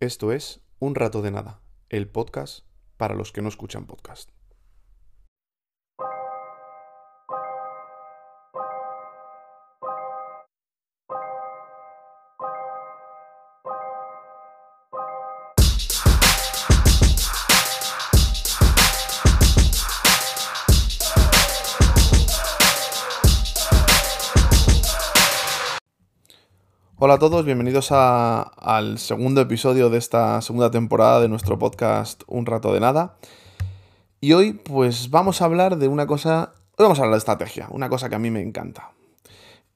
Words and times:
Esto 0.00 0.30
es 0.30 0.60
Un 0.78 0.94
Rato 0.94 1.22
de 1.22 1.32
Nada, 1.32 1.60
el 1.88 2.06
podcast 2.06 2.64
para 2.96 3.16
los 3.16 3.32
que 3.32 3.42
no 3.42 3.48
escuchan 3.48 3.86
podcast. 3.86 4.30
Hola 27.00 27.14
a 27.14 27.18
todos, 27.20 27.44
bienvenidos 27.44 27.92
al 27.92 28.98
segundo 28.98 29.40
episodio 29.40 29.88
de 29.88 29.98
esta 29.98 30.42
segunda 30.42 30.72
temporada 30.72 31.20
de 31.20 31.28
nuestro 31.28 31.56
podcast 31.56 32.24
Un 32.26 32.44
Rato 32.44 32.72
de 32.72 32.80
Nada. 32.80 33.18
Y 34.20 34.32
hoy 34.32 34.54
pues 34.54 35.08
vamos 35.08 35.40
a 35.40 35.44
hablar 35.44 35.78
de 35.78 35.86
una 35.86 36.08
cosa, 36.08 36.54
hoy 36.76 36.82
vamos 36.82 36.98
a 36.98 37.02
hablar 37.02 37.14
de 37.14 37.18
estrategia, 37.18 37.68
una 37.70 37.88
cosa 37.88 38.08
que 38.08 38.16
a 38.16 38.18
mí 38.18 38.32
me 38.32 38.42
encanta. 38.42 38.90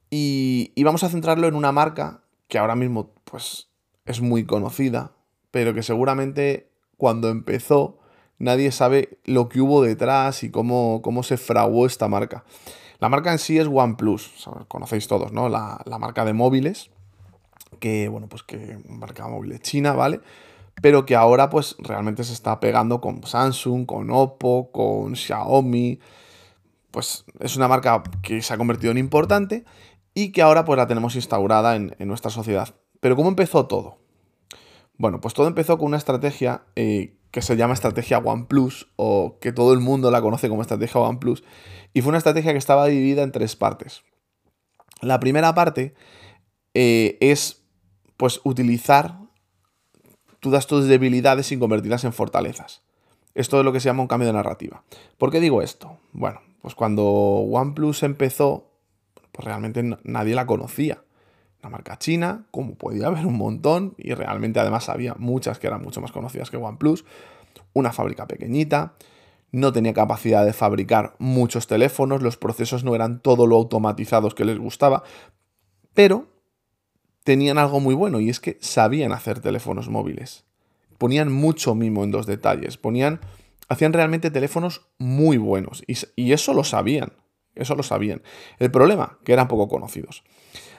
Y, 0.09 0.73
y 0.75 0.83
vamos 0.83 1.05
a 1.05 1.09
centrarlo 1.09 1.47
en 1.47 1.55
una 1.55 1.71
marca 1.71 2.25
que 2.49 2.57
ahora 2.57 2.75
mismo 2.75 3.13
pues 3.23 3.69
es 4.03 4.19
muy 4.19 4.45
conocida, 4.45 5.13
pero 5.49 5.73
que 5.73 5.81
seguramente 5.81 6.73
cuando 6.97 7.29
empezó 7.29 7.99
nadie 8.37 8.69
sabe 8.73 9.17
lo 9.23 9.47
que 9.47 9.61
hubo 9.61 9.81
detrás 9.81 10.43
y 10.43 10.51
cómo, 10.51 11.01
cómo 11.01 11.23
se 11.23 11.37
fraguó 11.37 11.85
esta 11.85 12.09
marca. 12.09 12.43
La 12.99 13.07
marca 13.07 13.31
en 13.31 13.39
sí 13.39 13.57
es 13.57 13.69
OnePlus, 13.71 14.45
conocéis 14.67 15.07
todos, 15.07 15.31
¿no? 15.31 15.47
La, 15.47 15.81
la 15.85 15.99
marca 15.99 16.25
de 16.25 16.33
móviles 16.33 16.91
que, 17.83 18.07
bueno, 18.07 18.29
pues 18.29 18.43
que 18.43 18.79
marca 18.87 19.27
móvil 19.27 19.59
china, 19.59 19.91
¿vale? 19.91 20.21
Pero 20.81 21.05
que 21.05 21.17
ahora 21.17 21.49
pues 21.49 21.75
realmente 21.79 22.23
se 22.23 22.31
está 22.31 22.61
pegando 22.61 23.01
con 23.01 23.21
Samsung, 23.23 23.85
con 23.85 24.09
Oppo, 24.09 24.71
con 24.71 25.17
Xiaomi. 25.17 25.99
Pues 26.91 27.25
es 27.41 27.57
una 27.57 27.67
marca 27.67 28.01
que 28.21 28.41
se 28.41 28.53
ha 28.53 28.57
convertido 28.57 28.91
en 28.91 28.99
importante 28.99 29.65
y 30.13 30.31
que 30.31 30.41
ahora 30.41 30.63
pues 30.63 30.77
la 30.77 30.87
tenemos 30.87 31.15
instaurada 31.15 31.75
en, 31.75 31.93
nuestra 31.99 32.31
sociedad. 32.31 32.73
Pero 33.01 33.17
¿cómo 33.17 33.27
empezó 33.27 33.65
todo? 33.65 33.97
Bueno, 34.97 35.19
pues 35.19 35.33
todo 35.33 35.47
empezó 35.47 35.77
con 35.77 35.87
una 35.87 35.97
estrategia 35.97 36.63
eh, 36.77 37.17
que 37.31 37.41
se 37.41 37.57
llama 37.57 37.73
estrategia 37.73 38.19
OnePlus 38.19 38.93
o 38.95 39.39
que 39.41 39.51
todo 39.51 39.73
el 39.73 39.81
mundo 39.81 40.09
la 40.09 40.21
conoce 40.21 40.47
como 40.47 40.61
estrategia 40.61 41.01
OnePlus 41.01 41.43
y 41.93 41.99
fue 41.99 42.11
una 42.11 42.19
estrategia 42.19 42.53
que 42.53 42.59
estaba 42.59 42.85
dividida 42.85 43.23
en 43.23 43.33
tres 43.33 43.57
partes. 43.57 44.03
La 45.01 45.19
primera 45.19 45.53
parte 45.53 45.95
eh, 46.73 47.17
es 47.19 47.62
pues 48.23 48.39
utilizar 48.45 49.17
todas 50.39 50.65
tus 50.65 50.87
debilidades 50.87 51.47
sin 51.47 51.59
convertirlas 51.59 52.05
en 52.05 52.13
fortalezas. 52.13 52.81
Esto 53.35 53.59
es 53.59 53.65
lo 53.65 53.73
que 53.73 53.81
se 53.81 53.89
llama 53.89 54.01
un 54.01 54.07
cambio 54.07 54.27
de 54.27 54.33
narrativa. 54.33 54.81
¿Por 55.17 55.29
qué 55.29 55.41
digo 55.41 55.61
esto? 55.61 55.97
Bueno, 56.13 56.39
pues 56.61 56.73
cuando 56.73 57.03
OnePlus 57.03 58.01
empezó, 58.03 58.71
pues 59.33 59.43
realmente 59.43 59.83
nadie 60.05 60.35
la 60.35 60.45
conocía. 60.45 61.03
Una 61.61 61.71
marca 61.71 61.99
china, 61.99 62.45
como 62.51 62.75
podía 62.75 63.07
haber 63.07 63.25
un 63.25 63.35
montón, 63.35 63.93
y 63.97 64.13
realmente 64.13 64.61
además 64.61 64.87
había 64.87 65.15
muchas 65.15 65.59
que 65.59 65.67
eran 65.67 65.81
mucho 65.81 65.99
más 65.99 66.13
conocidas 66.13 66.49
que 66.49 66.55
OnePlus. 66.55 67.03
Una 67.73 67.91
fábrica 67.91 68.25
pequeñita, 68.25 68.93
no 69.51 69.73
tenía 69.73 69.93
capacidad 69.93 70.45
de 70.45 70.53
fabricar 70.53 71.17
muchos 71.19 71.67
teléfonos, 71.67 72.21
los 72.21 72.37
procesos 72.37 72.85
no 72.85 72.95
eran 72.95 73.19
todo 73.19 73.47
lo 73.47 73.57
automatizados 73.57 74.33
que 74.33 74.45
les 74.45 74.59
gustaba, 74.59 75.03
pero 75.93 76.32
tenían 77.23 77.57
algo 77.57 77.79
muy 77.79 77.95
bueno 77.95 78.19
y 78.19 78.29
es 78.29 78.39
que 78.39 78.57
sabían 78.61 79.11
hacer 79.11 79.39
teléfonos 79.39 79.89
móviles. 79.89 80.45
Ponían 80.97 81.31
mucho 81.31 81.75
mimo 81.75 82.03
en 82.03 82.11
dos 82.11 82.25
detalles, 82.25 82.77
ponían, 82.77 83.19
hacían 83.67 83.93
realmente 83.93 84.31
teléfonos 84.31 84.87
muy 84.97 85.37
buenos 85.37 85.83
y, 85.87 85.95
y 86.15 86.33
eso 86.33 86.53
lo 86.53 86.63
sabían, 86.63 87.13
eso 87.55 87.75
lo 87.75 87.83
sabían. 87.83 88.21
El 88.59 88.71
problema, 88.71 89.17
que 89.23 89.33
eran 89.33 89.47
poco 89.47 89.67
conocidos. 89.67 90.23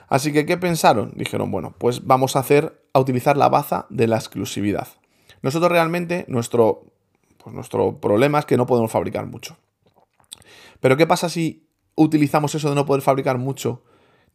Así 0.07 0.31
que, 0.31 0.45
¿qué 0.45 0.57
pensaron? 0.57 1.13
Dijeron, 1.15 1.51
bueno, 1.51 1.73
pues 1.77 2.05
vamos 2.05 2.35
a 2.35 2.39
hacer, 2.39 2.81
a 2.93 2.99
utilizar 2.99 3.37
la 3.37 3.49
baza 3.49 3.87
de 3.89 4.07
la 4.07 4.17
exclusividad. 4.17 4.87
Nosotros 5.41 5.71
realmente, 5.71 6.25
nuestro, 6.27 6.85
pues 7.43 7.55
nuestro 7.55 7.99
problema 7.99 8.39
es 8.39 8.45
que 8.45 8.57
no 8.57 8.65
podemos 8.65 8.91
fabricar 8.91 9.25
mucho. 9.25 9.57
Pero 10.79 10.97
¿qué 10.97 11.07
pasa 11.07 11.29
si 11.29 11.67
utilizamos 11.95 12.53
eso 12.55 12.69
de 12.69 12.75
no 12.75 12.85
poder 12.85 13.01
fabricar 13.01 13.37
mucho 13.37 13.83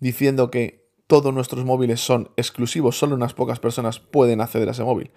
diciendo 0.00 0.50
que 0.50 0.79
todos 1.10 1.34
nuestros 1.34 1.64
móviles 1.64 2.00
son 2.00 2.30
exclusivos, 2.36 2.96
solo 2.96 3.16
unas 3.16 3.34
pocas 3.34 3.58
personas 3.58 3.98
pueden 3.98 4.40
acceder 4.40 4.68
a 4.68 4.70
ese 4.70 4.84
móvil. 4.84 5.10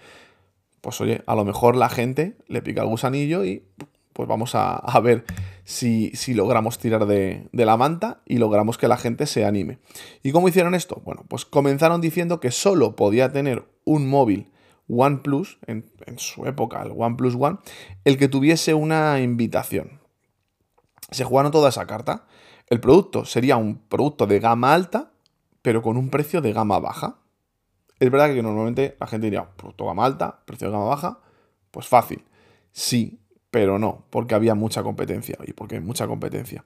Pues 0.82 1.00
oye, 1.00 1.22
a 1.28 1.36
lo 1.36 1.46
mejor 1.46 1.76
la 1.76 1.88
gente 1.88 2.36
le 2.48 2.64
pica 2.64 2.82
el 2.82 2.88
gusanillo 2.88 3.46
y 3.46 3.64
pues 4.12 4.28
vamos 4.28 4.56
a, 4.56 5.00
ver 5.04 5.24
si, 5.66 6.12
logramos 6.34 6.80
tirar 6.80 7.06
de, 7.06 7.48
la 7.52 7.78
manta 7.78 8.24
y 8.26 8.40
logramos 8.40 8.80
que 8.80 8.88
la 8.88 8.98
gente 8.98 9.28
se 9.28 9.46
anime. 9.46 9.78
¿Y 10.24 10.32
cómo 10.32 10.48
hicieron 10.48 10.74
esto? 10.74 11.00
Bueno, 11.06 11.26
pues 11.28 11.46
comenzaron 11.46 12.02
diciendo 12.02 12.40
que 12.40 12.50
solo 12.50 12.96
podía 12.96 13.32
tener 13.32 13.64
un 13.86 14.10
móvil 14.10 14.50
OnePlus, 14.90 15.60
en, 15.68 15.92
en 16.08 16.18
su 16.18 16.48
época 16.48 16.82
el 16.82 16.94
OnePlus 16.98 17.36
One, 17.40 17.60
el 18.04 18.18
que 18.18 18.30
tuviese 18.30 18.74
una 18.74 19.22
invitación. 19.22 20.00
Se 21.12 21.24
jugaron 21.24 21.52
toda 21.52 21.70
esa 21.70 21.86
carta. 21.86 22.26
El 22.68 22.80
producto 22.80 23.26
sería 23.26 23.58
un 23.58 23.78
producto 23.78 24.26
de 24.26 24.40
gama 24.40 24.74
alta, 24.74 25.13
pero 25.64 25.82
con 25.82 25.98
un 25.98 26.10
precio 26.10 26.42
de 26.42 26.54
gama 26.54 26.78
baja. 26.78 27.16
Es 28.00 28.12
verdad 28.12 28.32
que 28.32 28.44
normalmente 28.44 28.96
la 29.00 29.08
gente 29.08 29.26
diría, 29.26 29.50
producto 29.56 29.88
gama 29.88 30.06
alta, 30.06 30.42
precio 30.46 30.68
de 30.68 30.74
gama 30.74 30.86
baja, 30.86 31.20
pues 31.72 31.88
fácil. 31.88 32.24
Sí, 32.72 33.20
pero 33.50 33.80
no, 33.80 34.06
porque 34.12 34.36
había 34.36 34.54
mucha 34.54 34.84
competencia 34.84 35.38
y 35.48 35.54
porque 35.54 35.76
hay 35.76 35.82
mucha 35.82 36.06
competencia. 36.06 36.66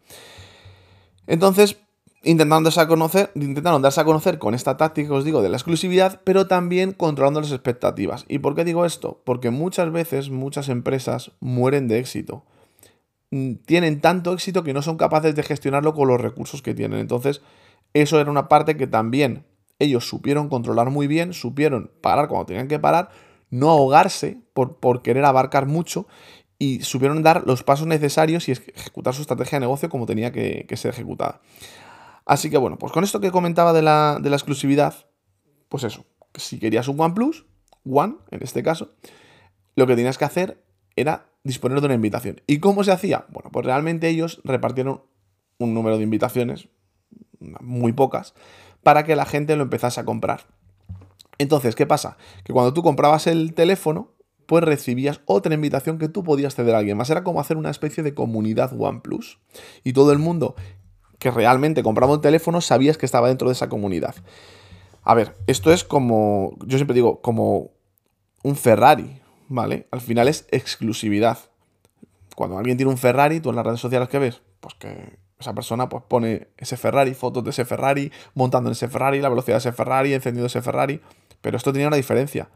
Entonces, 1.27 1.77
intentaron 2.23 2.63
darse, 2.63 2.81
a 2.81 2.87
conocer, 2.87 3.31
intentaron 3.35 3.81
darse 3.81 4.01
a 4.01 4.05
conocer 4.05 4.39
con 4.39 4.55
esta 4.55 4.77
táctica 4.77 5.13
os 5.13 5.23
digo 5.23 5.41
de 5.41 5.49
la 5.49 5.57
exclusividad, 5.57 6.21
pero 6.23 6.47
también 6.47 6.91
controlando 6.91 7.39
las 7.39 7.51
expectativas. 7.51 8.25
¿Y 8.27 8.39
por 8.39 8.55
qué 8.55 8.63
digo 8.63 8.85
esto? 8.85 9.21
Porque 9.23 9.51
muchas 9.51 9.91
veces 9.91 10.29
muchas 10.31 10.69
empresas 10.69 11.31
mueren 11.39 11.87
de 11.87 11.99
éxito. 11.99 12.45
Mm, 13.29 13.55
tienen 13.65 14.01
tanto 14.01 14.33
éxito 14.33 14.63
que 14.63 14.73
no 14.73 14.81
son 14.81 14.97
capaces 14.97 15.35
de 15.35 15.43
gestionarlo 15.43 15.93
con 15.93 16.07
los 16.07 16.19
recursos 16.19 16.61
que 16.61 16.73
tienen. 16.73 16.99
Entonces, 16.99 17.41
eso 18.01 18.19
era 18.19 18.31
una 18.31 18.47
parte 18.47 18.77
que 18.77 18.87
también 18.87 19.45
ellos 19.79 20.07
supieron 20.07 20.49
controlar 20.49 20.89
muy 20.89 21.07
bien, 21.07 21.33
supieron 21.33 21.91
parar 22.01 22.27
cuando 22.27 22.47
tenían 22.47 22.67
que 22.67 22.79
parar, 22.79 23.09
no 23.49 23.69
ahogarse 23.69 24.41
por, 24.53 24.79
por 24.79 25.01
querer 25.01 25.25
abarcar 25.25 25.67
mucho 25.67 26.07
y 26.59 26.81
supieron 26.81 27.21
dar 27.23 27.43
los 27.45 27.63
pasos 27.63 27.87
necesarios 27.87 28.49
y 28.49 28.53
ejecutar 28.53 29.13
su 29.13 29.21
estrategia 29.21 29.57
de 29.57 29.61
negocio 29.61 29.89
como 29.89 30.05
tenía 30.05 30.31
que, 30.31 30.65
ser 30.75 30.91
ejecutada. 30.91 31.41
Así 32.25 32.49
que 32.49 32.57
bueno, 32.57 32.77
pues 32.77 32.91
con 32.91 33.03
esto 33.03 33.19
que 33.19 33.31
comentaba 33.31 33.73
de 33.73 33.81
la, 33.81 34.19
de 34.21 34.29
la 34.29 34.35
exclusividad, 34.35 34.95
pues 35.69 35.83
eso, 35.83 36.05
si 36.33 36.59
querías 36.59 36.87
un 36.87 36.99
OnePlus, 36.99 37.45
One 37.89 38.15
en 38.31 38.43
este 38.43 38.63
caso, 38.63 38.95
lo 39.75 39.87
que 39.87 39.95
tenías 39.95 40.17
que 40.17 40.25
hacer 40.25 40.63
era 40.95 41.29
disponer 41.43 41.79
de 41.79 41.85
una 41.85 41.95
invitación. 41.95 42.41
¿Y 42.47 42.59
cómo 42.59 42.83
se 42.83 42.91
hacía? 42.91 43.25
Bueno, 43.29 43.51
pues 43.51 43.65
realmente 43.65 44.09
ellos 44.09 44.41
repartieron 44.43 45.03
un 45.59 45.73
número 45.73 45.97
de 45.97 46.03
invitaciones, 46.03 46.67
muy 47.39 47.93
pocas, 47.93 48.33
para 48.83 49.03
que 49.03 49.15
la 49.15 49.25
gente 49.25 49.55
lo 49.55 49.63
empezase 49.63 49.99
a 49.99 50.05
comprar. 50.05 50.41
Entonces, 51.37 51.75
¿qué 51.75 51.85
pasa? 51.85 52.17
Que 52.43 52.53
cuando 52.53 52.73
tú 52.73 52.81
comprabas 52.83 53.27
el 53.27 53.53
teléfono, 53.53 54.11
pues 54.47 54.63
recibías 54.63 55.21
otra 55.25 55.53
invitación 55.53 55.99
que 55.99 56.09
tú 56.09 56.23
podías 56.23 56.55
ceder 56.55 56.73
a 56.73 56.79
alguien 56.79 56.97
más. 56.97 57.09
Era 57.09 57.23
como 57.23 57.39
hacer 57.39 57.57
una 57.57 57.69
especie 57.69 58.01
de 58.01 58.13
comunidad 58.13 58.71
OnePlus. 58.79 59.39
Y 59.83 59.93
todo 59.93 60.11
el 60.11 60.19
mundo 60.19 60.55
que 61.19 61.31
realmente 61.31 61.83
compraba 61.83 62.13
un 62.13 62.21
teléfono 62.21 62.61
sabías 62.61 62.97
que 62.97 63.05
estaba 63.05 63.27
dentro 63.27 63.49
de 63.49 63.53
esa 63.53 63.69
comunidad. 63.69 64.15
A 65.03 65.13
ver, 65.13 65.35
esto 65.47 65.71
es 65.71 65.83
como, 65.83 66.55
yo 66.65 66.77
siempre 66.77 66.95
digo, 66.95 67.21
como 67.21 67.71
un 68.43 68.55
Ferrari, 68.55 69.21
¿vale? 69.47 69.87
Al 69.91 70.01
final 70.01 70.27
es 70.27 70.47
exclusividad. 70.51 71.37
Cuando 72.35 72.57
alguien 72.57 72.77
tiene 72.77 72.91
un 72.91 72.97
Ferrari, 72.97 73.39
tú 73.39 73.49
en 73.49 73.55
las 73.55 73.65
redes 73.65 73.79
sociales 73.79 74.09
que 74.09 74.19
ves, 74.19 74.41
pues 74.59 74.75
que 74.75 75.17
esa 75.39 75.53
persona 75.53 75.89
pues 75.89 76.03
pone 76.07 76.47
ese 76.57 76.77
Ferrari, 76.77 77.13
fotos 77.13 77.43
de 77.43 77.51
ese 77.51 77.65
Ferrari, 77.65 78.11
montando 78.33 78.69
en 78.69 78.73
ese 78.73 78.87
Ferrari, 78.87 79.21
la 79.21 79.29
velocidad 79.29 79.55
de 79.55 79.59
ese 79.59 79.71
Ferrari, 79.71 80.13
encendido 80.13 80.47
ese 80.47 80.61
Ferrari. 80.61 81.01
Pero 81.41 81.57
esto 81.57 81.71
tenía 81.71 81.87
una 81.87 81.97
diferencia. 81.97 82.49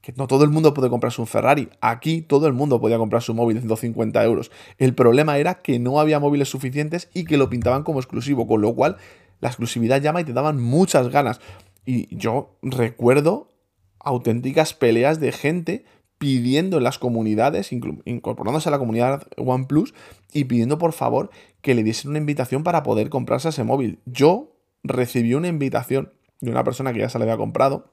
Que 0.00 0.12
no 0.16 0.28
todo 0.28 0.44
el 0.44 0.50
mundo 0.50 0.74
puede 0.74 0.88
comprarse 0.88 1.20
un 1.20 1.26
Ferrari. 1.26 1.68
Aquí 1.80 2.22
todo 2.22 2.46
el 2.46 2.52
mundo 2.52 2.80
podía 2.80 2.98
comprar 2.98 3.22
su 3.22 3.34
móvil 3.34 3.56
de 3.56 3.62
150 3.62 4.22
euros. 4.24 4.52
El 4.78 4.94
problema 4.94 5.38
era 5.38 5.54
que 5.54 5.80
no 5.80 5.98
había 5.98 6.20
móviles 6.20 6.48
suficientes 6.48 7.10
y 7.12 7.24
que 7.24 7.36
lo 7.36 7.50
pintaban 7.50 7.82
como 7.82 7.98
exclusivo. 7.98 8.46
Con 8.46 8.60
lo 8.60 8.74
cual 8.74 8.96
la 9.40 9.48
exclusividad 9.48 10.00
llama 10.00 10.20
y 10.20 10.24
te 10.24 10.32
daban 10.32 10.60
muchas 10.60 11.08
ganas. 11.08 11.40
Y 11.84 12.14
yo 12.16 12.56
recuerdo 12.62 13.50
auténticas 13.98 14.72
peleas 14.72 15.18
de 15.18 15.32
gente 15.32 15.84
pidiendo 16.18 16.78
en 16.78 16.84
las 16.84 16.98
comunidades, 16.98 17.72
incorporándose 17.72 18.68
a 18.68 18.72
la 18.72 18.78
comunidad 18.78 19.26
OnePlus 19.36 19.94
y 20.32 20.44
pidiendo 20.44 20.78
por 20.78 20.92
favor 20.92 21.30
que 21.62 21.74
le 21.74 21.82
diesen 21.82 22.10
una 22.10 22.18
invitación 22.18 22.62
para 22.62 22.82
poder 22.82 23.08
comprarse 23.08 23.48
ese 23.48 23.64
móvil. 23.64 23.98
Yo 24.06 24.52
recibí 24.82 25.34
una 25.34 25.48
invitación 25.48 26.12
de 26.40 26.50
una 26.50 26.64
persona 26.64 26.92
que 26.92 27.00
ya 27.00 27.08
se 27.08 27.18
le 27.18 27.24
había 27.24 27.36
comprado 27.36 27.90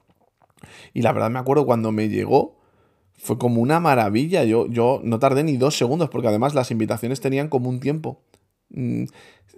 Y 0.94 1.02
la 1.02 1.12
verdad 1.12 1.30
me 1.30 1.38
acuerdo 1.38 1.66
cuando 1.66 1.92
me 1.92 2.08
llegó, 2.08 2.56
fue 3.18 3.38
como 3.38 3.60
una 3.60 3.80
maravilla. 3.80 4.44
Yo, 4.44 4.66
yo 4.68 5.00
no 5.02 5.18
tardé 5.18 5.42
ni 5.42 5.56
dos 5.56 5.76
segundos, 5.76 6.08
porque 6.10 6.28
además 6.28 6.54
las 6.54 6.70
invitaciones 6.70 7.20
tenían 7.20 7.48
como 7.48 7.68
un 7.68 7.80
tiempo. 7.80 8.20
Mm, 8.70 9.04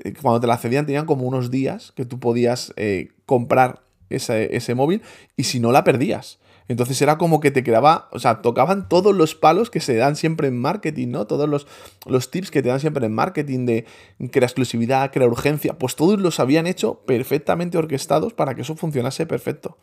eh, 0.05 0.15
cuando 0.21 0.41
te 0.41 0.47
la 0.47 0.59
cedían 0.59 0.87
tenían 0.87 1.07
como 1.07 1.27
unos 1.27 1.51
días 1.51 1.93
que 1.97 2.05
tú 2.05 2.19
podías 2.21 2.73
eh, 2.77 3.09
comprar 3.27 3.83
ese, 4.11 4.57
ese 4.57 4.75
móvil 4.75 5.03
y 5.37 5.45
si 5.45 5.61
no 5.61 5.73
la 5.73 5.85
perdías. 5.85 6.39
Entonces 6.69 7.01
era 7.01 7.17
como 7.17 7.41
que 7.41 7.51
te 7.51 7.65
quedaba, 7.65 8.09
o 8.13 8.19
sea, 8.19 8.43
tocaban 8.43 8.89
todos 8.89 9.15
los 9.17 9.35
palos 9.35 9.71
que 9.71 9.81
se 9.81 9.97
dan 9.97 10.17
siempre 10.17 10.49
en 10.49 10.59
marketing, 10.59 11.09
¿no? 11.09 11.27
Todos 11.27 11.49
los, 11.49 11.67
los 12.07 12.31
tips 12.31 12.51
que 12.51 12.63
te 12.63 12.69
dan 12.69 12.79
siempre 12.79 13.07
en 13.07 13.15
marketing 13.15 13.65
de 13.65 13.87
crea 14.31 14.47
exclusividad, 14.47 15.11
crea 15.11 15.27
urgencia, 15.27 15.79
pues 15.79 15.97
todos 15.97 16.21
los 16.21 16.41
habían 16.41 16.67
hecho 16.67 17.01
perfectamente 17.07 17.79
orquestados 17.79 18.35
para 18.35 18.55
que 18.55 18.61
eso 18.63 18.77
funcionase 18.77 19.25
perfecto. 19.25 19.79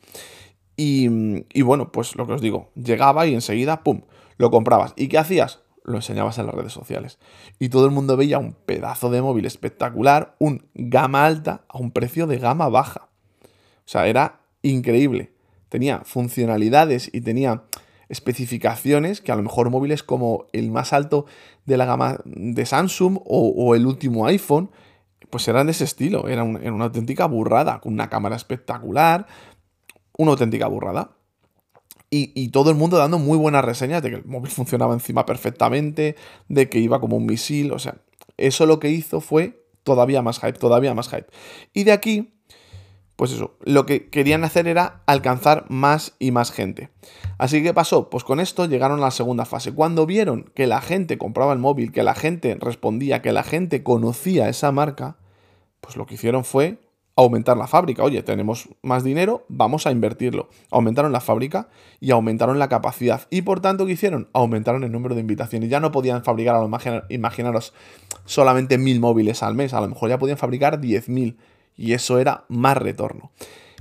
Y, 0.77 1.09
y 1.53 1.61
bueno, 1.63 1.91
pues 1.91 2.15
lo 2.15 2.27
que 2.27 2.33
os 2.33 2.41
digo, 2.41 2.69
llegaba 2.75 3.25
y 3.25 3.33
enseguida, 3.33 3.83
¡pum!, 3.83 4.01
lo 4.37 4.51
comprabas. 4.51 4.93
¿Y 4.95 5.07
qué 5.07 5.17
hacías? 5.17 5.61
Lo 5.83 5.95
enseñabas 5.95 6.37
en 6.37 6.45
las 6.45 6.55
redes 6.55 6.73
sociales. 6.73 7.17
Y 7.57 7.69
todo 7.69 7.85
el 7.85 7.91
mundo 7.91 8.17
veía 8.17 8.37
un 8.37 8.53
pedazo 8.53 9.09
de 9.09 9.21
móvil 9.21 9.45
espectacular, 9.45 10.35
un 10.39 10.67
gama 10.73 11.25
alta 11.25 11.63
a 11.67 11.79
un 11.79 11.91
precio 11.91 12.27
de 12.27 12.37
gama 12.37 12.69
baja. 12.69 13.07
O 13.43 13.87
sea, 13.87 14.07
era 14.07 14.41
increíble 14.61 15.34
tenía 15.69 16.01
funcionalidades 16.03 17.09
y 17.13 17.21
tenía 17.21 17.63
especificaciones 18.09 19.21
que 19.21 19.31
a 19.31 19.35
lo 19.35 19.43
mejor 19.43 19.69
móviles 19.69 20.03
como 20.03 20.45
el 20.53 20.71
más 20.71 20.93
alto 20.93 21.25
de 21.65 21.77
la 21.77 21.85
gama 21.85 22.19
de 22.25 22.65
Samsung 22.65 23.19
o, 23.25 23.75
el 23.75 23.85
último 23.85 24.25
iPhone, 24.27 24.69
pues 25.29 25.47
eran 25.47 25.67
de 25.67 25.71
ese 25.71 25.83
estilo, 25.83 26.27
era, 26.27 26.43
una 26.43 26.85
auténtica 26.85 27.25
burrada, 27.25 27.81
con 27.81 27.93
una 27.93 28.09
cámara 28.09 28.35
espectacular, 28.35 29.25
una 30.17 30.31
auténtica 30.31 30.67
burrada. 30.67 31.11
Y, 32.11 32.31
y, 32.35 32.49
todo 32.49 32.69
el 32.69 32.77
mundo 32.77 32.97
dando 32.97 33.17
muy 33.17 33.37
buenas 33.37 33.65
reseñas 33.65 34.03
de 34.03 34.11
que 34.11 34.15
el 34.17 34.25
móvil 34.25 34.51
funcionaba 34.51 34.93
encima 34.93 35.25
perfectamente, 35.25 36.15
de 36.47 36.69
que 36.69 36.79
iba 36.79 37.01
como 37.01 37.17
un 37.17 37.25
misil, 37.25 37.71
o 37.71 37.79
sea, 37.79 37.97
eso 38.37 38.65
lo 38.67 38.79
que 38.79 38.89
hizo 38.89 39.21
fue 39.21 39.65
todavía 39.83 40.21
más 40.21 40.39
hype, 40.39 40.53
todavía 40.53 40.93
más 40.93 41.09
hype. 41.09 41.27
Y 41.73 41.83
de 41.83 41.91
aquí 41.91 42.34
pues 43.15 43.31
eso, 43.31 43.55
lo 43.63 43.85
que 43.85 44.09
querían 44.09 44.43
hacer 44.43 44.67
era 44.67 45.01
alcanzar 45.05 45.65
más 45.69 46.15
y 46.19 46.31
más 46.31 46.51
gente. 46.51 46.89
Así 47.37 47.63
que 47.63 47.73
pasó, 47.73 48.09
pues 48.09 48.23
con 48.23 48.39
esto 48.39 48.65
llegaron 48.65 48.99
a 48.99 49.03
la 49.03 49.11
segunda 49.11 49.45
fase. 49.45 49.73
Cuando 49.73 50.05
vieron 50.05 50.51
que 50.53 50.67
la 50.67 50.81
gente 50.81 51.17
compraba 51.17 51.53
el 51.53 51.59
móvil, 51.59 51.91
que 51.91 52.03
la 52.03 52.15
gente 52.15 52.57
respondía, 52.59 53.21
que 53.21 53.31
la 53.31 53.43
gente 53.43 53.83
conocía 53.83 54.49
esa 54.49 54.71
marca, 54.71 55.17
pues 55.79 55.95
lo 55.95 56.05
que 56.05 56.15
hicieron 56.15 56.43
fue 56.43 56.79
aumentar 57.15 57.55
la 57.55 57.67
fábrica. 57.67 58.03
Oye, 58.03 58.21
tenemos 58.23 58.67
más 58.81 59.03
dinero, 59.03 59.45
vamos 59.47 59.87
a 59.87 59.91
invertirlo. 59.91 60.49
Aumentaron 60.69 61.13
la 61.13 61.21
fábrica 61.21 61.69
y 62.01 62.11
aumentaron 62.11 62.59
la 62.59 62.67
capacidad. 62.67 63.27
Y 63.29 63.43
por 63.43 63.61
tanto, 63.61 63.85
¿qué 63.85 63.93
hicieron? 63.93 64.27
Aumentaron 64.33 64.83
el 64.83 64.91
número 64.91 65.15
de 65.15 65.21
invitaciones. 65.21 65.69
Ya 65.69 65.79
no 65.79 65.91
podían 65.91 66.23
fabricar, 66.23 66.55
a 66.55 67.05
imaginaros, 67.09 67.73
solamente 68.25 68.77
mil 68.77 68.99
móviles 68.99 69.41
al 69.43 69.55
mes. 69.55 69.73
A 69.73 69.79
lo 69.79 69.87
mejor 69.87 70.09
ya 70.09 70.19
podían 70.19 70.37
fabricar 70.37 70.81
10.000 70.81 71.37
y 71.75 71.93
eso 71.93 72.19
era 72.19 72.45
más 72.47 72.77
retorno. 72.77 73.31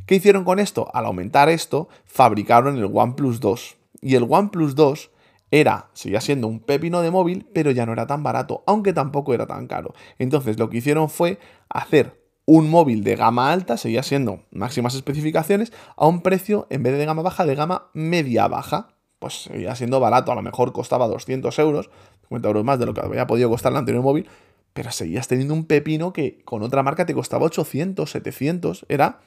¿Qué 0.07 0.17
hicieron 0.17 0.45
con 0.45 0.59
esto? 0.59 0.91
Al 0.93 1.07
aumentar 1.07 1.49
esto, 1.49 1.89
fabricaron 2.05 2.77
el 2.77 2.91
OnePlus 2.93 3.41
2. 3.41 3.77
Y 4.03 4.17
el 4.17 4.27
OnePlus 4.29 4.75
2 4.75 5.11
era, 5.51 5.89
seguía 5.93 6.21
siendo 6.21 6.47
un 6.47 6.61
pepino 6.61 7.01
de 7.01 7.11
móvil, 7.11 7.47
pero 7.55 7.71
ya 7.71 7.87
no 7.87 7.93
era 7.93 8.07
tan 8.07 8.23
barato, 8.23 8.65
aunque 8.67 8.93
tampoco 8.93 9.33
era 9.35 9.47
tan 9.47 9.67
caro. 9.67 9.95
Entonces 10.19 10.59
lo 10.59 10.69
que 10.69 10.79
hicieron 10.79 11.09
fue 11.09 11.39
hacer 11.69 12.23
un 12.45 12.69
móvil 12.69 13.05
de 13.05 13.17
gama 13.17 13.53
alta, 13.53 13.77
seguía 13.77 14.03
siendo 14.03 14.41
máximas 14.51 14.95
especificaciones, 14.95 15.73
a 15.97 16.07
un 16.07 16.23
precio, 16.23 16.67
en 16.71 16.83
vez 16.83 16.99
de 16.99 17.07
gama 17.07 17.23
baja, 17.23 17.47
de 17.47 17.55
gama 17.55 17.89
media 17.95 18.49
baja. 18.49 18.89
Pues 19.19 19.45
seguía 19.45 19.75
siendo 19.75 20.01
barato, 20.01 20.33
a 20.33 20.35
lo 20.35 20.43
mejor 20.43 20.73
costaba 20.73 21.07
200 21.07 21.59
euros, 21.61 21.89
50 22.23 22.49
euros 22.49 22.65
más 22.65 22.79
de 22.79 22.87
lo 22.87 22.93
que 22.93 23.01
había 23.01 23.27
podido 23.27 23.49
costar 23.49 23.73
el 23.73 23.79
anterior 23.79 24.03
móvil, 24.03 24.29
pero 24.75 24.91
seguías 24.91 25.29
teniendo 25.29 25.55
un 25.55 25.65
pepino 25.65 26.13
que 26.13 26.43
con 26.45 26.63
otra 26.63 26.83
marca 26.83 27.07
te 27.07 27.15
costaba 27.15 27.47
800, 27.47 28.11
700, 28.11 28.85
era, 28.89 29.21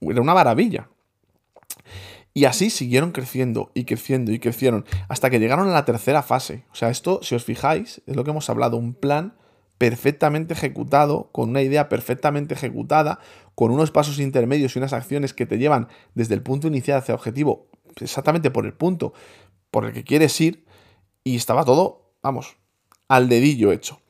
era 0.00 0.20
una 0.20 0.34
maravilla. 0.34 0.88
Y 2.34 2.44
así 2.44 2.70
siguieron 2.70 3.10
creciendo 3.10 3.72
y 3.74 3.84
creciendo 3.84 4.30
y 4.30 4.38
crecieron 4.38 4.84
hasta 5.08 5.30
que 5.30 5.40
llegaron 5.40 5.68
a 5.68 5.72
la 5.72 5.84
tercera 5.84 6.22
fase. 6.22 6.64
O 6.70 6.76
sea, 6.76 6.90
esto, 6.90 7.20
si 7.22 7.34
os 7.34 7.44
fijáis, 7.44 8.02
es 8.06 8.14
lo 8.14 8.22
que 8.22 8.30
hemos 8.30 8.48
hablado, 8.48 8.76
un 8.76 8.94
plan 8.94 9.34
perfectamente 9.78 10.54
ejecutado, 10.54 11.30
con 11.32 11.48
una 11.50 11.62
idea 11.62 11.88
perfectamente 11.88 12.54
ejecutada, 12.54 13.20
con 13.54 13.70
unos 13.70 13.90
pasos 13.90 14.18
intermedios 14.18 14.76
y 14.76 14.78
unas 14.78 14.92
acciones 14.92 15.32
que 15.34 15.46
te 15.46 15.58
llevan 15.58 15.88
desde 16.14 16.34
el 16.34 16.42
punto 16.42 16.68
inicial 16.68 16.98
hacia 16.98 17.12
el 17.12 17.18
objetivo, 17.18 17.68
exactamente 18.00 18.50
por 18.50 18.66
el 18.66 18.74
punto 18.74 19.14
por 19.70 19.84
el 19.84 19.92
que 19.92 20.04
quieres 20.04 20.40
ir, 20.40 20.64
y 21.24 21.36
estaba 21.36 21.64
todo, 21.64 22.12
vamos, 22.22 22.56
al 23.08 23.28
dedillo 23.28 23.72
hecho. 23.72 24.00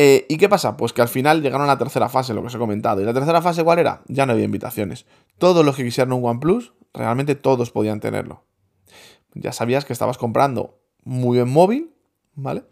Eh, 0.00 0.26
¿Y 0.28 0.36
qué 0.36 0.48
pasa? 0.48 0.76
Pues 0.76 0.92
que 0.92 1.02
al 1.02 1.08
final 1.08 1.42
llegaron 1.42 1.64
a 1.64 1.72
la 1.72 1.76
tercera 1.76 2.08
fase, 2.08 2.32
lo 2.32 2.40
que 2.40 2.46
os 2.46 2.54
he 2.54 2.58
comentado. 2.58 3.00
¿Y 3.00 3.04
la 3.04 3.12
tercera 3.12 3.42
fase 3.42 3.64
cuál 3.64 3.80
era? 3.80 4.02
Ya 4.06 4.26
no 4.26 4.32
había 4.32 4.44
invitaciones. 4.44 5.06
Todos 5.38 5.66
los 5.66 5.74
que 5.74 5.82
quisieran 5.82 6.12
un 6.12 6.24
OnePlus, 6.24 6.72
realmente 6.94 7.34
todos 7.34 7.72
podían 7.72 7.98
tenerlo. 7.98 8.44
Ya 9.34 9.50
sabías 9.50 9.84
que 9.84 9.92
estabas 9.92 10.16
comprando 10.16 10.78
muy 11.02 11.38
buen 11.38 11.50
móvil, 11.50 11.90
¿vale? 12.36 12.62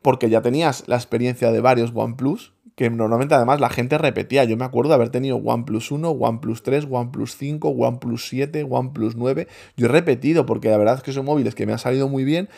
Porque 0.00 0.30
ya 0.30 0.42
tenías 0.42 0.84
la 0.86 0.94
experiencia 0.94 1.50
de 1.50 1.60
varios 1.60 1.90
OnePlus, 1.92 2.54
que 2.76 2.88
normalmente 2.88 3.34
además 3.34 3.58
la 3.58 3.68
gente 3.68 3.98
repetía. 3.98 4.44
Yo 4.44 4.56
me 4.56 4.64
acuerdo 4.64 4.90
de 4.90 4.94
haber 4.94 5.08
tenido 5.08 5.38
OnePlus 5.38 5.90
1, 5.90 6.08
OnePlus 6.08 6.62
3, 6.62 6.86
OnePlus 6.88 7.36
5, 7.36 7.68
OnePlus 7.68 8.28
7, 8.28 8.64
OnePlus 8.70 9.16
9. 9.16 9.48
Yo 9.76 9.86
he 9.86 9.88
repetido 9.88 10.46
porque 10.46 10.70
la 10.70 10.76
verdad 10.76 10.94
es 10.98 11.02
que 11.02 11.12
son 11.12 11.24
móviles 11.24 11.56
que 11.56 11.66
me 11.66 11.72
han 11.72 11.80
salido 11.80 12.08
muy 12.08 12.22
bien. 12.22 12.48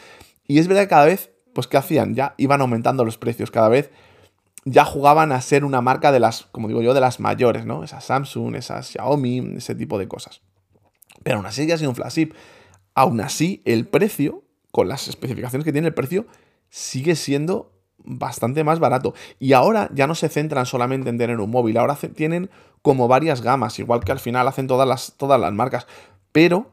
Y 0.47 0.58
es 0.58 0.69
verdad 0.69 0.82
que 0.82 0.88
cada 0.88 1.06
vez 1.06 1.31
pues 1.53 1.67
¿qué 1.67 1.77
hacían? 1.77 2.15
Ya 2.15 2.35
iban 2.39 2.61
aumentando 2.61 3.05
los 3.05 3.19
precios 3.19 3.51
cada 3.51 3.69
vez. 3.69 3.91
Ya 4.65 4.85
jugaban 4.85 5.33
a 5.33 5.41
ser 5.41 5.65
una 5.65 5.81
marca 5.81 6.13
de 6.13 6.21
las, 6.21 6.45
como 6.53 6.69
digo 6.69 6.83
yo, 6.83 6.95
de 6.95 7.01
las 7.01 7.19
mayores, 7.19 7.67
¿no? 7.67 7.83
Esas 7.83 8.05
Samsung, 8.05 8.55
esas 8.55 8.89
Xiaomi, 8.89 9.57
ese 9.57 9.75
tipo 9.75 9.99
de 9.99 10.07
cosas. 10.07 10.43
Pero 11.23 11.39
aún 11.39 11.47
así 11.47 11.67
ya 11.67 11.75
ha 11.75 11.79
sido 11.79 11.91
un 11.91 11.97
flagship. 11.97 12.33
Aún 12.95 13.21
así, 13.21 13.63
el 13.65 13.87
precio, 13.87 14.45
con 14.71 14.89
las 14.89 15.09
especificaciones 15.09 15.65
que 15.65 15.73
tiene 15.73 15.89
el 15.89 15.95
precio, 15.95 16.27
sigue 16.69 17.17
siendo 17.17 17.73
bastante 18.05 18.65
más 18.65 18.79
barato. 18.79 19.15
Y 19.39 19.53
ahora 19.53 19.91
ya 19.95 20.07
no 20.07 20.15
se 20.15 20.29
centran 20.29 20.67
solamente 20.67 21.11
en 21.11 21.19
tener 21.19 21.41
un 21.41 21.51
móvil, 21.51 21.77
ahora 21.77 21.97
tienen 21.97 22.51
como 22.83 23.09
varias 23.09 23.43
gamas, 23.43 23.79
igual 23.79 24.01
que 24.05 24.13
al 24.13 24.19
final 24.19 24.49
hacen 24.49 24.67
todas 24.67 24.89
las, 24.89 25.15
todas 25.17 25.41
las 25.41 25.53
marcas. 25.53 25.87
Pero 26.33 26.71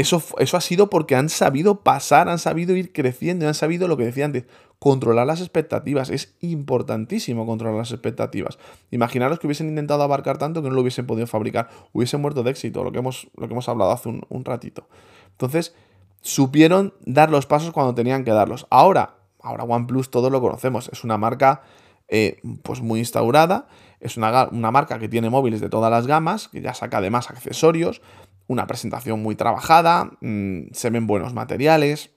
eso, 0.00 0.22
eso 0.38 0.56
ha 0.56 0.60
sido 0.60 0.90
porque 0.90 1.16
han 1.16 1.28
sabido 1.28 1.80
pasar, 1.80 2.28
han 2.28 2.38
sabido 2.38 2.76
ir 2.76 2.92
creciendo, 2.92 3.48
han 3.48 3.54
sabido 3.54 3.88
lo 3.88 3.96
que 3.96 4.04
decía 4.04 4.26
antes, 4.26 4.44
controlar 4.78 5.26
las 5.26 5.40
expectativas. 5.40 6.10
Es 6.10 6.34
importantísimo 6.40 7.46
controlar 7.46 7.78
las 7.78 7.92
expectativas. 7.92 8.58
Imaginaros 8.90 9.38
que 9.38 9.46
hubiesen 9.46 9.68
intentado 9.68 10.02
abarcar 10.02 10.38
tanto 10.38 10.62
que 10.62 10.68
no 10.68 10.74
lo 10.74 10.82
hubiesen 10.82 11.06
podido 11.06 11.26
fabricar, 11.26 11.70
hubiesen 11.92 12.20
muerto 12.20 12.42
de 12.42 12.50
éxito, 12.50 12.84
lo 12.84 12.92
que 12.92 12.98
hemos, 12.98 13.28
lo 13.36 13.48
que 13.48 13.54
hemos 13.54 13.68
hablado 13.68 13.90
hace 13.92 14.08
un, 14.08 14.44
ratito. 14.44 14.86
Entonces, 15.32 15.74
supieron 16.20 16.94
dar 17.04 17.30
los 17.30 17.46
pasos 17.46 17.72
cuando 17.72 17.94
tenían 17.94 18.24
que 18.24 18.32
darlos. 18.32 18.66
Ahora, 18.70 19.16
ahora 19.40 19.64
OnePlus 19.64 20.10
todos 20.10 20.30
lo 20.30 20.40
conocemos, 20.40 20.90
es 20.92 21.04
una 21.04 21.16
marca 21.16 21.62
eh, 22.08 22.40
pues 22.62 22.82
muy 22.82 23.00
instaurada, 23.00 23.66
es 24.00 24.16
una, 24.18 24.48
una, 24.48 24.70
marca 24.70 24.98
que 24.98 25.08
tiene 25.08 25.30
móviles 25.30 25.60
de 25.60 25.70
todas 25.70 25.90
las 25.90 26.06
gamas, 26.06 26.48
que 26.48 26.60
ya 26.60 26.74
saca 26.74 26.98
además 26.98 27.30
accesorios, 27.30 28.02
una 28.46 28.66
presentación 28.66 29.22
muy 29.22 29.34
trabajada, 29.34 30.10
mm, 30.20 30.68
se 30.72 30.90
ven 30.90 31.06
buenos 31.06 31.34
materiales, 31.34 32.10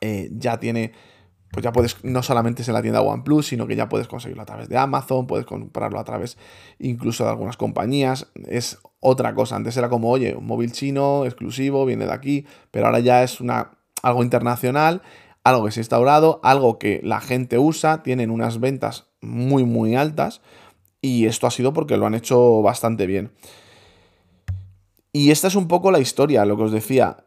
eh, 0.00 0.30
ya 0.32 0.58
tiene, 0.58 0.92
pues 1.52 1.62
ya 1.62 1.72
puedes, 1.72 2.02
no 2.04 2.22
solamente 2.22 2.62
es 2.62 2.68
en 2.68 2.74
la 2.74 2.82
tienda 2.82 3.02
OnePlus, 3.02 3.46
sino 3.48 3.66
que 3.66 3.76
ya 3.76 3.88
puedes 3.88 4.08
conseguirlo 4.08 4.42
a 4.42 4.46
través 4.46 4.68
de 4.68 4.78
Amazon, 4.78 5.26
puedes 5.26 5.46
comprarlo 5.46 5.98
a 5.98 6.04
través 6.04 6.38
incluso 6.78 7.24
de 7.24 7.30
algunas 7.30 7.56
compañías, 7.56 8.32
es 8.46 8.78
otra 9.00 9.34
cosa, 9.34 9.56
antes 9.56 9.76
era 9.76 9.88
como, 9.88 10.10
oye, 10.10 10.34
un 10.34 10.46
móvil 10.46 10.72
chino 10.72 11.24
exclusivo, 11.24 11.84
viene 11.84 12.06
de 12.06 12.12
aquí, 12.12 12.46
pero 12.70 12.86
ahora 12.86 13.00
ya 13.00 13.22
es 13.22 13.40
una, 13.40 13.72
algo 14.02 14.22
internacional, 14.22 15.02
algo 15.44 15.64
que 15.64 15.72
se 15.72 15.80
ha 15.80 15.82
instaurado, 15.82 16.40
algo 16.42 16.78
que 16.78 17.00
la 17.02 17.20
gente 17.20 17.58
usa, 17.58 18.02
tienen 18.02 18.30
unas 18.30 18.60
ventas 18.60 19.08
muy, 19.20 19.64
muy 19.64 19.96
altas, 19.96 20.40
y 21.00 21.26
esto 21.26 21.46
ha 21.46 21.50
sido 21.50 21.72
porque 21.72 21.96
lo 21.96 22.06
han 22.06 22.14
hecho 22.14 22.62
bastante 22.62 23.06
bien. 23.06 23.32
Y 25.12 25.30
esta 25.30 25.48
es 25.48 25.54
un 25.54 25.68
poco 25.68 25.90
la 25.90 26.00
historia, 26.00 26.44
lo 26.44 26.56
que 26.56 26.64
os 26.64 26.72
decía. 26.72 27.26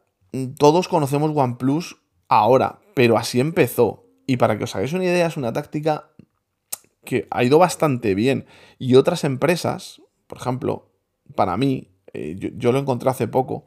Todos 0.58 0.88
conocemos 0.88 1.32
OnePlus 1.36 1.98
ahora, 2.28 2.80
pero 2.96 3.18
así 3.18 3.40
empezó. 3.40 4.06
Y 4.28 4.38
para 4.38 4.58
que 4.58 4.64
os 4.64 4.76
hagáis 4.76 4.94
una 4.94 5.04
idea, 5.04 5.28
es 5.28 5.38
una 5.38 5.54
táctica 5.54 6.10
que 7.04 7.28
ha 7.30 7.44
ido 7.44 7.60
bastante 7.60 8.16
bien. 8.16 8.46
Y 8.80 8.96
otras 8.96 9.24
empresas, 9.24 10.02
por 10.28 10.40
ejemplo, 10.40 10.92
para 11.36 11.56
mí, 11.58 11.92
eh, 12.14 12.36
yo, 12.58 12.72
lo 12.72 12.80
encontré 12.80 13.10
hace 13.10 13.28
poco, 13.28 13.66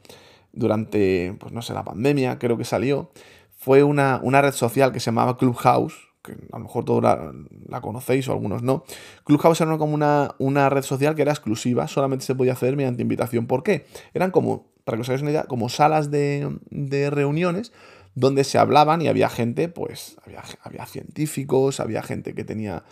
durante, 0.53 1.37
pues 1.39 1.53
no 1.53 1.63
sé, 1.63 1.73
la 1.73 1.85
pandemia, 1.85 2.39
creo 2.39 2.59
que 2.59 2.65
salió, 2.65 3.13
fue 3.57 3.85
una, 3.85 4.21
una 4.23 4.43
red 4.43 4.53
social 4.53 4.93
que 4.93 5.01
se 5.01 5.07
llamaba 5.07 5.37
Clubhouse, 5.37 6.08
que 6.29 6.47
a 6.53 6.59
lo 6.59 6.65
mejor 6.65 6.85
todos 6.85 7.03
la, 7.03 7.81
conocéis 7.81 8.29
o 8.29 8.33
algunos 8.33 8.63
no. 8.63 8.85
Clubhouse 9.25 9.61
era 9.61 9.77
como 9.79 9.95
una, 9.95 10.35
una, 10.39 10.69
red 10.69 10.83
social 10.83 11.15
que 11.15 11.23
era 11.23 11.33
exclusiva, 11.33 11.89
solamente 11.89 12.25
se 12.25 12.35
podía 12.35 12.53
hacer 12.53 12.77
mediante 12.77 13.03
invitación. 13.03 13.47
¿Por 13.47 13.63
qué? 13.63 13.87
Eran 14.15 14.31
como, 14.31 14.67
para 14.85 14.97
que 14.97 15.03
os 15.03 15.09
hagáis 15.09 15.23
una 15.23 15.31
idea, 15.31 15.45
como 15.45 15.69
salas 15.69 16.11
de, 16.11 16.59
de 16.71 17.11
reuniones 17.11 17.73
donde 18.15 18.45
se 18.45 18.59
hablaban 18.59 19.01
y 19.01 19.09
había 19.09 19.29
gente, 19.29 19.69
pues 19.69 20.17
había, 20.25 20.43
había 20.63 20.87
científicos, 20.87 21.81
había 21.81 22.03
gente 22.03 22.35
que 22.35 22.45
tenía 22.45 22.83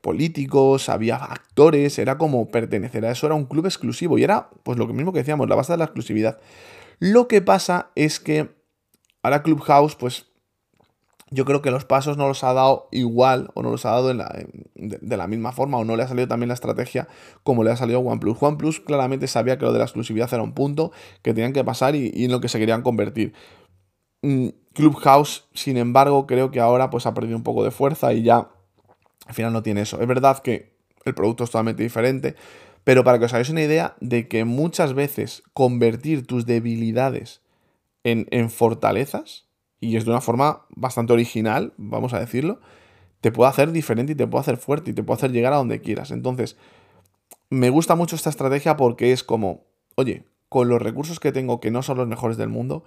políticos, 0.00 0.88
había 0.88 1.16
actores, 1.16 1.98
era 1.98 2.18
como 2.18 2.48
pertenecer 2.48 3.04
a 3.06 3.10
eso, 3.10 3.26
era 3.26 3.34
un 3.34 3.46
club 3.46 3.66
exclusivo 3.66 4.18
y 4.18 4.24
era 4.24 4.50
pues 4.62 4.78
lo 4.78 4.86
mismo 4.86 5.12
que 5.12 5.20
decíamos, 5.20 5.48
la 5.48 5.54
base 5.54 5.72
de 5.72 5.78
la 5.78 5.84
exclusividad. 5.84 6.38
Lo 6.98 7.28
que 7.28 7.42
pasa 7.42 7.90
es 7.94 8.20
que 8.20 8.50
ahora 9.22 9.42
Clubhouse 9.42 9.96
pues 9.96 10.26
yo 11.30 11.44
creo 11.44 11.60
que 11.60 11.72
los 11.72 11.84
pasos 11.84 12.16
no 12.16 12.28
los 12.28 12.44
ha 12.44 12.52
dado 12.52 12.88
igual 12.92 13.50
o 13.54 13.62
no 13.62 13.70
los 13.70 13.84
ha 13.84 13.90
dado 13.90 14.08
de, 14.08 15.16
la 15.16 15.26
misma 15.26 15.50
forma 15.50 15.76
o 15.78 15.84
no 15.84 15.96
le 15.96 16.04
ha 16.04 16.08
salido 16.08 16.28
también 16.28 16.48
la 16.48 16.54
estrategia 16.54 17.08
como 17.42 17.64
le 17.64 17.72
ha 17.72 17.76
salido 17.76 17.98
a 17.98 18.02
OnePlus. 18.02 18.40
OnePlus 18.40 18.80
claramente 18.80 19.26
sabía 19.26 19.58
que 19.58 19.64
lo 19.64 19.72
de 19.72 19.78
la 19.78 19.86
exclusividad 19.86 20.32
era 20.32 20.42
un 20.42 20.52
punto 20.52 20.92
que 21.22 21.34
tenían 21.34 21.52
que 21.52 21.64
pasar 21.64 21.96
y, 21.96 22.12
en 22.14 22.30
lo 22.30 22.40
que 22.40 22.48
se 22.48 22.60
querían 22.60 22.82
convertir. 22.82 23.32
Mm, 24.22 24.48
Clubhouse, 24.72 25.48
sin 25.52 25.78
embargo, 25.78 26.26
creo 26.26 26.52
que 26.52 26.60
ahora 26.60 26.90
pues 26.90 27.06
ha 27.06 27.14
perdido 27.14 27.36
un 27.36 27.42
poco 27.42 27.64
de 27.64 27.72
fuerza 27.72 28.12
y 28.12 28.22
ya 28.22 28.50
al 29.26 29.34
final 29.34 29.52
no 29.52 29.64
tiene 29.64 29.80
eso. 29.80 30.00
Es 30.00 30.06
verdad 30.06 30.38
que 30.38 30.76
el 31.04 31.14
producto 31.14 31.42
es 31.42 31.50
totalmente 31.50 31.82
diferente, 31.82 32.36
pero 32.84 33.02
para 33.02 33.18
que 33.18 33.24
os 33.24 33.32
hagáis 33.32 33.50
una 33.50 33.62
idea 33.62 33.96
de 34.00 34.28
que 34.28 34.44
muchas 34.44 34.94
veces 34.94 35.42
convertir 35.54 36.24
tus 36.24 36.46
debilidades 36.46 37.40
en, 38.04 38.28
en 38.30 38.48
fortalezas 38.48 39.45
y 39.80 39.96
es 39.96 40.04
de 40.04 40.10
una 40.10 40.20
forma 40.20 40.66
bastante 40.70 41.12
original, 41.12 41.72
vamos 41.76 42.12
a 42.14 42.20
decirlo, 42.20 42.60
te 43.20 43.32
puede 43.32 43.50
hacer 43.50 43.72
diferente 43.72 44.12
y 44.12 44.14
te 44.14 44.26
puede 44.26 44.42
hacer 44.42 44.56
fuerte 44.56 44.90
y 44.90 44.94
te 44.94 45.02
puede 45.02 45.18
hacer 45.18 45.32
llegar 45.32 45.52
a 45.52 45.56
donde 45.56 45.80
quieras. 45.80 46.10
Entonces, 46.10 46.56
me 47.50 47.70
gusta 47.70 47.94
mucho 47.94 48.16
esta 48.16 48.30
estrategia 48.30 48.76
porque 48.76 49.12
es 49.12 49.24
como, 49.24 49.64
oye, 49.94 50.24
con 50.48 50.68
los 50.68 50.80
recursos 50.80 51.20
que 51.20 51.32
tengo, 51.32 51.60
que 51.60 51.70
no 51.70 51.82
son 51.82 51.98
los 51.98 52.06
mejores 52.06 52.36
del 52.36 52.48
mundo, 52.48 52.84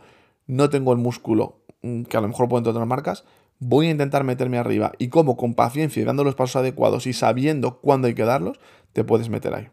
no 0.48 0.70
tengo 0.70 0.92
el 0.92 0.98
músculo 0.98 1.62
mm, 1.82 2.04
que 2.04 2.18
a 2.18 2.22
lo 2.22 2.28
mejor 2.28 2.48
pueden 2.48 2.64
tener 2.64 2.76
otras 2.76 2.88
marcas, 2.88 3.26
voy 3.60 3.88
a 3.88 3.92
intentar 3.92 4.24
meterme 4.24 4.58
arriba 4.58 4.94
y 4.98 5.10
como 5.10 5.38
con 5.38 5.54
paciencia 5.54 6.02
y 6.02 6.06
dando 6.06 6.24
los 6.24 6.36
pasos 6.36 6.58
adecuados 6.58 7.08
y 7.08 7.14
sabiendo 7.14 7.80
cuándo 7.80 8.08
hay 8.08 8.16
que 8.16 8.24
darlos, 8.24 8.60
te 8.94 9.04
puedes 9.04 9.30
meter 9.30 9.54
ahí. 9.54 9.70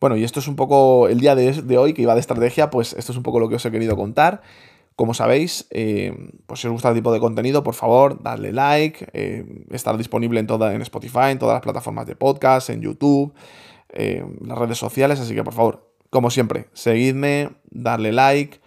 Bueno, 0.00 0.16
y 0.16 0.24
esto 0.24 0.40
es 0.40 0.48
un 0.48 0.56
poco 0.56 1.08
el 1.08 1.18
día 1.20 1.34
de, 1.34 1.78
hoy 1.78 1.94
que 1.94 2.02
iba 2.02 2.14
de 2.14 2.20
estrategia, 2.20 2.70
pues 2.70 2.92
esto 2.92 3.12
es 3.12 3.16
un 3.16 3.22
poco 3.22 3.40
lo 3.40 3.48
que 3.48 3.56
os 3.56 3.64
he 3.64 3.70
querido 3.70 3.96
contar. 3.96 4.42
Como 4.96 5.12
sabéis, 5.12 5.66
eh, 5.70 6.12
pues 6.46 6.60
si 6.60 6.68
os 6.68 6.72
gusta 6.72 6.90
el 6.90 6.94
tipo 6.94 7.12
de 7.12 7.18
contenido, 7.18 7.64
por 7.64 7.74
favor, 7.74 8.22
dadle 8.22 8.52
like, 8.52 9.08
eh, 9.12 9.44
estar 9.70 9.96
disponible 9.98 10.38
en, 10.38 10.46
toda, 10.46 10.72
en 10.72 10.82
Spotify, 10.82 11.30
en 11.30 11.40
todas 11.40 11.54
las 11.54 11.62
plataformas 11.62 12.06
de 12.06 12.14
podcast, 12.14 12.70
en 12.70 12.80
YouTube, 12.80 13.34
eh, 13.88 14.24
las 14.40 14.56
redes 14.56 14.78
sociales, 14.78 15.18
así 15.18 15.34
que 15.34 15.42
por 15.42 15.52
favor, 15.52 15.90
como 16.10 16.30
siempre, 16.30 16.68
seguidme, 16.74 17.50
darle 17.70 18.12
like, 18.12 18.60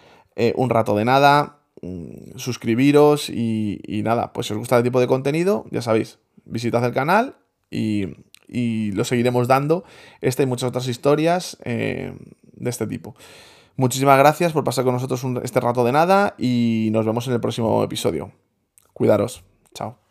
un 0.55 0.69
rato 0.69 0.95
de 0.95 1.05
nada, 1.05 1.61
mm, 1.81 2.37
suscribiros 2.37 3.29
y, 3.29 4.01
nada, 4.03 4.33
pues 4.33 4.47
si 4.47 4.53
os 4.53 4.59
gusta 4.59 4.77
el 4.77 4.83
tipo 4.83 4.99
de 4.99 5.07
contenido, 5.07 5.65
ya 5.71 5.81
sabéis, 5.81 6.19
visitad 6.43 6.83
el 6.83 6.93
canal 6.93 7.37
y, 7.71 8.07
y 8.49 8.91
lo 8.91 9.05
seguiremos 9.05 9.47
dando 9.47 9.85
esta 10.19 10.43
y 10.43 10.45
muchas 10.45 10.69
otras 10.69 10.87
historias 10.89 11.57
de 11.63 12.69
este 12.69 12.85
tipo. 12.85 13.15
Muchísimas 13.77 14.17
gracias 14.17 14.53
por 14.53 14.63
pasar 14.63 14.83
con 14.83 14.93
nosotros 14.93 15.23
este 15.43 15.59
rato 15.59 15.83
de 15.83 15.91
nada 15.91 16.33
y 16.37 16.89
nos 16.91 17.05
vemos 17.05 17.27
en 17.27 17.33
el 17.33 17.39
próximo 17.39 17.83
episodio. 17.83 18.31
Cuidaros. 18.93 19.43
Chao. 19.75 20.06